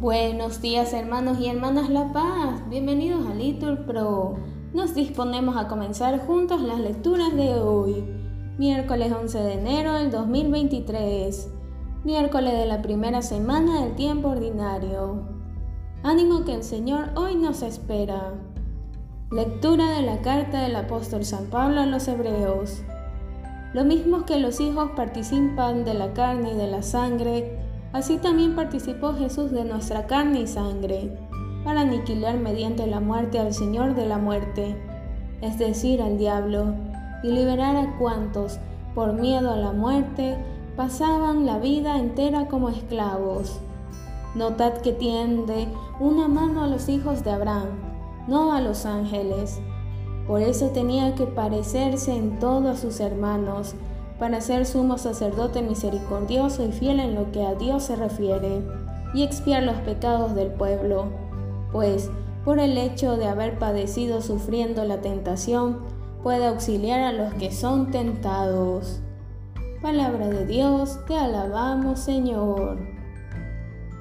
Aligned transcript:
Buenos 0.00 0.60
días 0.60 0.92
hermanos 0.92 1.38
y 1.38 1.46
hermanas 1.46 1.88
La 1.88 2.12
Paz, 2.12 2.68
bienvenidos 2.68 3.24
a 3.26 3.34
Little 3.34 3.76
Pro. 3.76 4.34
Nos 4.74 4.94
disponemos 4.94 5.56
a 5.56 5.68
comenzar 5.68 6.26
juntos 6.26 6.60
las 6.60 6.80
lecturas 6.80 7.36
de 7.36 7.54
hoy, 7.54 8.04
miércoles 8.58 9.12
11 9.12 9.38
de 9.38 9.52
enero 9.52 9.92
del 9.94 10.10
2023, 10.10 11.52
miércoles 12.02 12.52
de 12.52 12.66
la 12.66 12.82
primera 12.82 13.22
semana 13.22 13.82
del 13.82 13.94
tiempo 13.94 14.30
ordinario. 14.30 15.22
Ánimo 16.02 16.44
que 16.44 16.54
el 16.54 16.64
Señor 16.64 17.10
hoy 17.14 17.36
nos 17.36 17.62
espera. 17.62 18.34
Lectura 19.30 19.90
de 19.96 20.02
la 20.02 20.20
carta 20.20 20.62
del 20.62 20.74
apóstol 20.74 21.24
San 21.24 21.46
Pablo 21.46 21.80
a 21.80 21.86
los 21.86 22.08
Hebreos. 22.08 22.82
Lo 23.74 23.84
mismo 23.84 24.24
que 24.26 24.38
los 24.38 24.60
hijos 24.60 24.90
participan 24.96 25.84
de 25.84 25.94
la 25.94 26.12
carne 26.12 26.52
y 26.52 26.56
de 26.56 26.66
la 26.66 26.82
sangre, 26.82 27.58
Así 27.92 28.16
también 28.16 28.56
participó 28.56 29.12
Jesús 29.12 29.50
de 29.50 29.64
nuestra 29.64 30.06
carne 30.06 30.40
y 30.40 30.46
sangre, 30.46 31.14
para 31.62 31.82
aniquilar 31.82 32.38
mediante 32.38 32.86
la 32.86 33.00
muerte 33.00 33.38
al 33.38 33.52
Señor 33.52 33.94
de 33.94 34.06
la 34.06 34.16
muerte, 34.16 34.74
es 35.42 35.58
decir, 35.58 36.00
al 36.00 36.16
diablo, 36.16 36.74
y 37.22 37.28
liberar 37.28 37.76
a 37.76 37.98
cuantos, 37.98 38.58
por 38.94 39.12
miedo 39.12 39.52
a 39.52 39.56
la 39.56 39.72
muerte, 39.72 40.38
pasaban 40.74 41.44
la 41.44 41.58
vida 41.58 41.98
entera 41.98 42.48
como 42.48 42.70
esclavos. 42.70 43.60
Notad 44.34 44.78
que 44.78 44.92
tiende 44.92 45.68
una 46.00 46.28
mano 46.28 46.64
a 46.64 46.68
los 46.68 46.88
hijos 46.88 47.22
de 47.22 47.32
Abraham, 47.32 47.68
no 48.26 48.54
a 48.54 48.62
los 48.62 48.86
ángeles. 48.86 49.60
Por 50.26 50.40
eso 50.40 50.68
tenía 50.68 51.14
que 51.14 51.26
parecerse 51.26 52.14
en 52.14 52.38
todo 52.38 52.70
a 52.70 52.76
sus 52.76 53.00
hermanos, 53.00 53.74
para 54.18 54.40
ser 54.40 54.66
sumo 54.66 54.98
sacerdote 54.98 55.62
misericordioso 55.62 56.64
y 56.64 56.70
fiel 56.70 57.00
en 57.00 57.14
lo 57.14 57.32
que 57.32 57.44
a 57.44 57.54
Dios 57.54 57.84
se 57.84 57.96
refiere, 57.96 58.62
y 59.14 59.24
expiar 59.24 59.64
los 59.64 59.76
pecados 59.78 60.34
del 60.34 60.48
pueblo, 60.48 61.06
pues 61.72 62.10
por 62.44 62.58
el 62.58 62.78
hecho 62.78 63.16
de 63.16 63.26
haber 63.26 63.58
padecido 63.58 64.20
sufriendo 64.20 64.84
la 64.84 65.00
tentación, 65.00 65.78
puede 66.22 66.46
auxiliar 66.46 67.00
a 67.00 67.12
los 67.12 67.34
que 67.34 67.50
son 67.50 67.90
tentados. 67.90 69.00
Palabra 69.80 70.28
de 70.28 70.46
Dios, 70.46 70.98
te 71.06 71.16
alabamos 71.16 72.00
Señor. 72.00 72.78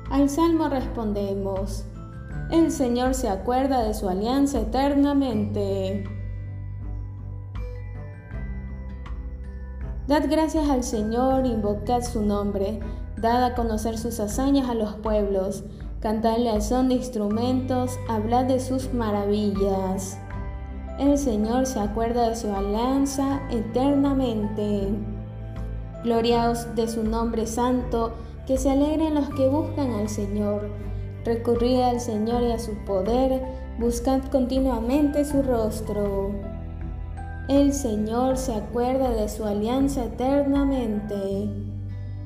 Al 0.10 0.30
Salmo 0.30 0.70
respondemos, 0.70 1.86
el 2.52 2.72
Señor 2.72 3.16
se 3.16 3.30
acuerda 3.30 3.84
de 3.84 3.94
su 3.94 4.10
alianza 4.10 4.60
eternamente. 4.60 6.04
Dad 10.08 10.24
gracias 10.30 10.70
al 10.70 10.84
Señor, 10.84 11.46
invocad 11.46 12.02
su 12.02 12.22
nombre, 12.22 12.82
dad 13.16 13.46
a 13.46 13.56
conocer 13.56 13.98
sus 13.98 14.20
hazañas 14.20 14.70
a 14.70 14.74
los 14.74 14.96
pueblos, 14.96 15.64
cantadle 16.02 16.50
al 16.50 16.62
son 16.62 16.90
de 16.90 16.96
instrumentos, 16.96 17.98
hablad 18.10 18.46
de 18.46 18.60
sus 18.60 18.94
maravillas. 18.94 20.18
El 21.00 21.18
Señor 21.18 21.66
se 21.66 21.80
acuerda 21.80 22.28
de 22.28 22.36
su 22.36 22.54
alianza 22.54 23.42
eternamente. 23.50 24.90
Gloriaos 26.04 26.76
de 26.76 26.90
su 26.90 27.04
nombre 27.04 27.48
santo, 27.48 28.14
que 28.46 28.58
se 28.58 28.70
alegren 28.70 29.16
los 29.16 29.30
que 29.30 29.48
buscan 29.48 29.92
al 29.92 30.10
Señor. 30.10 30.70
Recurrid 31.24 31.82
al 31.82 32.00
Señor 32.00 32.44
y 32.44 32.52
a 32.52 32.60
su 32.60 32.74
poder, 32.86 33.42
buscad 33.80 34.22
continuamente 34.32 35.24
su 35.24 35.44
rostro. 35.44 36.32
El 37.48 37.74
Señor 37.74 38.38
se 38.38 38.56
acuerda 38.56 39.12
de 39.12 39.30
su 39.30 39.46
alianza 39.46 40.06
eternamente. 40.06 41.50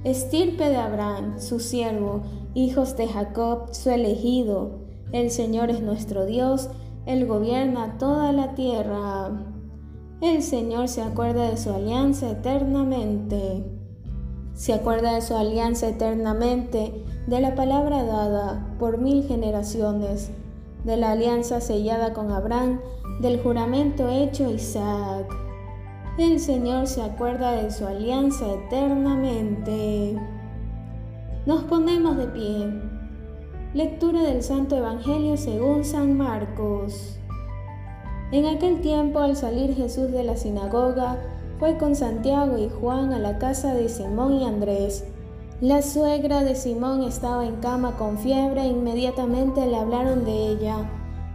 Estirpe 0.04 0.70
de 0.70 0.78
Abraham, 0.78 1.40
su 1.40 1.60
siervo, 1.60 2.22
hijos 2.54 2.96
de 2.96 3.08
Jacob, 3.08 3.74
su 3.74 3.90
elegido. 3.90 4.80
El 5.12 5.32
Señor 5.32 5.72
es 5.72 5.82
nuestro 5.82 6.26
Dios, 6.26 6.70
Él 7.06 7.26
gobierna 7.26 7.98
toda 7.98 8.32
la 8.32 8.54
tierra. 8.54 9.32
El 10.22 10.42
Señor 10.42 10.88
se 10.88 11.02
acuerda 11.02 11.50
de 11.50 11.58
su 11.58 11.72
alianza 11.72 12.30
eternamente. 12.30 13.64
Se 14.56 14.74
acuerda 14.74 15.14
de 15.14 15.22
su 15.22 15.36
alianza 15.36 15.90
eternamente, 15.90 17.04
de 17.28 17.42
la 17.42 17.56
palabra 17.56 18.04
dada 18.04 18.66
por 18.80 18.98
mil 18.98 19.28
generaciones, 19.28 20.32
de 20.86 20.96
la 20.96 21.12
alianza 21.12 21.60
sellada 21.60 22.14
con 22.14 22.32
Abraham 22.32 22.80
del 23.20 23.42
juramento 23.42 24.08
hecho 24.10 24.48
a 24.48 24.52
Isaac. 24.52 25.26
El 26.18 26.40
Señor 26.40 26.88
se 26.88 27.02
acuerda 27.02 27.52
de 27.52 27.70
su 27.70 27.86
alianza 27.86 28.46
eternamente. 28.54 30.18
Nos 31.46 31.64
ponemos 31.66 32.16
de 32.16 32.28
pie. 32.28 32.74
Lectura 33.74 34.22
del 34.24 34.42
Santo 34.42 34.78
Evangelio 34.78 35.36
según 35.36 35.84
San 35.84 36.18
Marcos. 36.18 37.20
En 38.32 38.46
aquel 38.46 38.80
tiempo, 38.80 39.20
al 39.20 39.36
salir 39.36 39.76
Jesús 39.76 40.12
de 40.12 40.24
la 40.24 40.38
sinagoga, 40.38 41.20
fue 41.60 41.78
con 41.78 41.96
Santiago 41.96 42.58
y 42.58 42.70
Juan 42.70 43.14
a 43.14 43.20
la 43.20 43.38
casa 43.38 43.74
de 43.74 43.90
Simón 43.90 44.34
y 44.34 44.46
Andrés. 44.46 45.06
La 45.62 45.82
suegra 45.82 46.44
de 46.44 46.56
Simón 46.56 47.04
estaba 47.04 47.46
en 47.46 47.56
cama 47.58 47.96
con 47.98 48.18
fiebre 48.18 48.64
e 48.64 48.68
inmediatamente 48.68 49.66
le 49.66 49.78
hablaron 49.78 50.26
de 50.26 50.50
ella. 50.50 50.78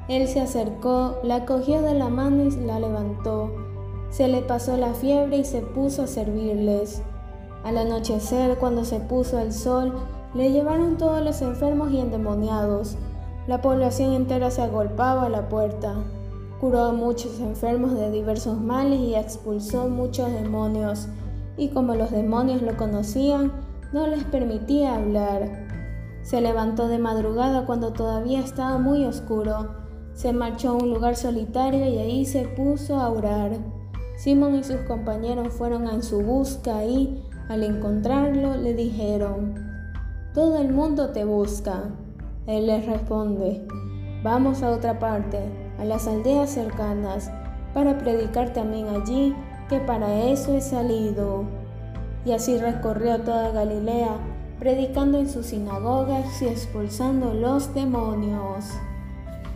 Él 0.09 0.29
se 0.29 0.41
acercó, 0.41 1.19
la 1.23 1.47
cogió 1.47 1.81
de 1.81 1.95
la 1.95 2.09
mano 2.09 2.45
y 2.45 2.51
la 2.51 2.81
levantó. 2.81 3.51
Se 4.11 4.29
le 4.29 4.43
pasó 4.43 4.77
la 4.77 4.93
fiebre 4.93 5.39
y 5.39 5.45
se 5.45 5.61
puso 5.63 6.03
a 6.03 6.07
servirles. 6.07 7.01
Al 7.65 7.79
anochecer, 7.79 8.59
cuando 8.59 8.85
se 8.85 9.01
puso 9.01 9.39
el 9.39 9.53
sol, 9.53 9.95
le 10.35 10.53
llevaron 10.53 10.99
todos 10.99 11.23
los 11.23 11.41
enfermos 11.43 11.91
y 11.93 12.01
endemoniados. 12.01 12.97
La 13.47 13.63
población 13.63 14.13
entera 14.13 14.51
se 14.51 14.63
agolpaba 14.63 15.27
a 15.27 15.29
la 15.31 15.49
puerta. 15.49 15.95
Curó 16.61 16.85
a 16.85 16.93
muchos 16.93 17.41
enfermos 17.41 17.95
de 17.95 18.11
diversos 18.11 18.61
males 18.61 19.01
y 19.01 19.15
expulsó 19.15 19.89
muchos 19.89 20.31
demonios. 20.33 21.09
Y 21.57 21.69
como 21.69 21.95
los 21.95 22.11
demonios 22.11 22.63
lo 22.63 22.77
conocían, 22.77 23.53
no 23.93 24.07
les 24.07 24.25
permitía 24.25 24.97
hablar. 24.97 25.69
Se 26.23 26.41
levantó 26.41 26.89
de 26.89 26.99
madrugada 26.99 27.67
cuando 27.67 27.93
todavía 27.93 28.41
estaba 28.41 28.79
muy 28.79 29.05
oscuro 29.05 29.81
se 30.21 30.35
marchó 30.35 30.71
a 30.71 30.73
un 30.75 30.91
lugar 30.93 31.17
solitario 31.17 31.87
y 31.87 31.99
ahí 31.99 32.27
se 32.27 32.47
puso 32.47 32.97
a 32.97 33.09
orar. 33.09 33.53
Simón 34.17 34.55
y 34.55 34.65
sus 34.65 34.77
compañeros 34.83 35.55
fueron 35.55 35.89
en 35.89 36.03
su 36.03 36.21
busca 36.21 36.85
y, 36.85 37.25
al 37.49 37.63
encontrarlo, 37.63 38.55
le 38.57 38.75
dijeron, 38.75 39.55
Todo 40.35 40.61
el 40.61 40.73
mundo 40.73 41.11
te 41.11 41.25
busca. 41.25 41.85
Él 42.47 42.67
les 42.67 42.85
responde, 42.85 43.67
Vamos 44.23 44.63
a 44.63 44.71
otra 44.73 44.99
parte, 44.99 45.39
a 45.81 45.85
las 45.85 46.07
aldeas 46.07 46.51
cercanas, 46.51 47.31
para 47.75 47.99
predicar 47.99 48.53
también 48.53 48.89
allí, 48.89 49.35
que 49.69 49.79
para 49.79 50.25
eso 50.25 50.55
he 50.55 50.61
salido. 50.61 51.45
Y 52.25 52.33
así 52.33 52.59
recorrió 52.59 53.19
toda 53.21 53.51
Galilea, 53.51 54.17
predicando 54.59 55.19
en 55.19 55.29
sus 55.29 55.47
sinagogas 55.47 56.43
y 56.43 56.49
expulsando 56.49 57.33
los 57.33 57.73
demonios. 57.75 58.67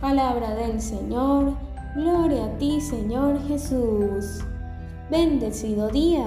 Palabra 0.01 0.55
del 0.55 0.81
Señor, 0.81 1.53
gloria 1.95 2.45
a 2.45 2.57
ti 2.57 2.81
Señor 2.81 3.39
Jesús. 3.47 4.43
Bendecido 5.09 5.89
día. 5.89 6.25